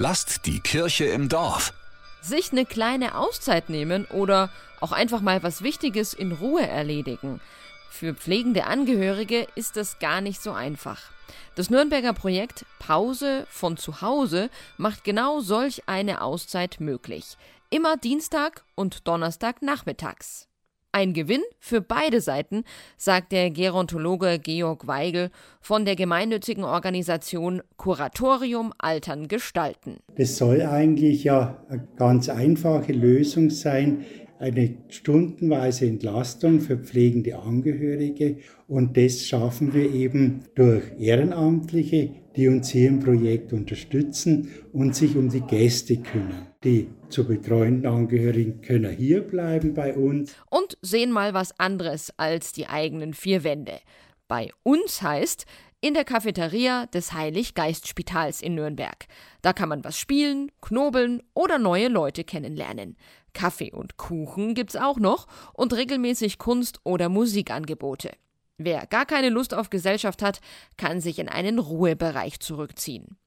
[0.00, 1.74] Lasst die Kirche im Dorf.
[2.22, 4.48] Sich eine kleine Auszeit nehmen oder
[4.80, 7.40] auch einfach mal was Wichtiges in Ruhe erledigen.
[7.90, 11.00] Für pflegende Angehörige ist das gar nicht so einfach.
[11.56, 17.36] Das Nürnberger Projekt Pause von zu Hause macht genau solch eine Auszeit möglich.
[17.68, 20.46] Immer Dienstag und Donnerstag nachmittags.
[20.90, 22.64] Ein Gewinn für beide Seiten,
[22.96, 25.30] sagt der Gerontologe Georg Weigel
[25.60, 29.98] von der gemeinnützigen Organisation Kuratorium Altern Gestalten.
[30.16, 34.06] Das soll eigentlich ja eine ganz einfache Lösung sein,
[34.38, 42.70] eine stundenweise Entlastung für pflegende Angehörige und das schaffen wir eben durch Ehrenamtliche, die uns
[42.70, 46.46] hier im Projekt unterstützen und sich um die Gäste kümmern.
[46.62, 50.34] Die zu betreuenden Angehörigen können hier bleiben bei uns.
[50.50, 53.80] Und sehen mal was anderes als die eigenen vier Wände.
[54.26, 55.46] Bei uns heißt,
[55.80, 59.06] in der Cafeteria des Heilig-Geist-Spitals in Nürnberg.
[59.42, 62.96] Da kann man was spielen, knobeln oder neue Leute kennenlernen.
[63.32, 68.10] Kaffee und Kuchen gibt's auch noch und regelmäßig Kunst- oder Musikangebote.
[68.56, 70.40] Wer gar keine Lust auf Gesellschaft hat,
[70.76, 73.17] kann sich in einen Ruhebereich zurückziehen.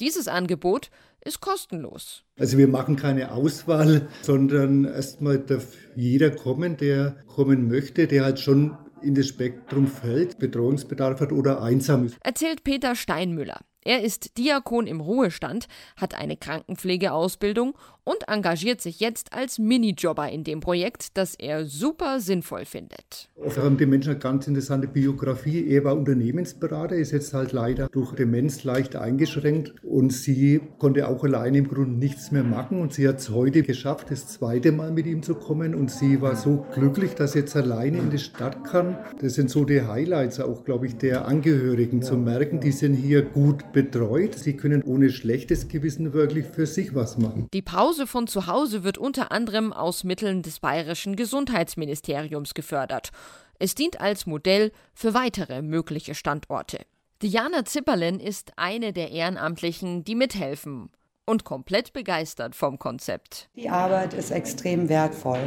[0.00, 0.90] Dieses Angebot
[1.24, 2.22] ist kostenlos.
[2.38, 8.38] Also wir machen keine Auswahl, sondern erstmal darf jeder kommen, der kommen möchte, der halt
[8.38, 12.16] schon in das Spektrum fällt, Betreuungsbedarf hat oder einsam ist.
[12.22, 13.60] Erzählt Peter Steinmüller.
[13.84, 17.74] Er ist Diakon im Ruhestand, hat eine Krankenpflegeausbildung
[18.08, 23.28] und engagiert sich jetzt als Minijobber in dem Projekt, das er super sinnvoll findet.
[23.36, 25.68] Oft haben die Menschen eine ganz interessante Biografie.
[25.68, 31.22] Er war Unternehmensberater, ist jetzt halt leider durch Demenz leicht eingeschränkt und sie konnte auch
[31.22, 34.90] alleine im Grunde nichts mehr machen und sie hat es heute geschafft, das zweite Mal
[34.90, 38.18] mit ihm zu kommen und sie war so glücklich, dass sie jetzt alleine in die
[38.18, 38.98] Stadt kann.
[39.20, 43.20] Das sind so die Highlights auch, glaube ich, der Angehörigen zu merken, die sind hier
[43.20, 44.34] gut betreut.
[44.34, 47.48] Sie können ohne schlechtes Gewissen wirklich für sich was machen.
[47.52, 53.10] Die Pause von zu Hause wird unter anderem aus Mitteln des bayerischen Gesundheitsministeriums gefördert.
[53.58, 56.78] Es dient als Modell für weitere mögliche Standorte.
[57.22, 60.90] Diana Zipperlen ist eine der Ehrenamtlichen, die mithelfen
[61.26, 63.48] und komplett begeistert vom Konzept.
[63.56, 65.40] Die Arbeit ist extrem wertvoll,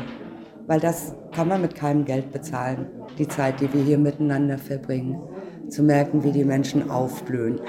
[0.68, 2.88] weil das kann man mit keinem Geld bezahlen.
[3.18, 5.22] Die Zeit, die wir hier miteinander verbringen,
[5.70, 7.62] zu merken, wie die Menschen aufblühen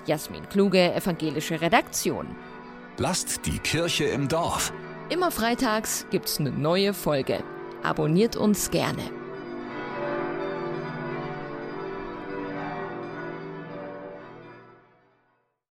[0.07, 2.29] Jasmin Kluge, evangelische Redaktion.
[2.99, 4.73] Lasst die Kirche im Dorf.
[5.11, 7.43] Immer freitags gibt's eine neue Folge.
[7.83, 9.11] Abonniert uns gerne.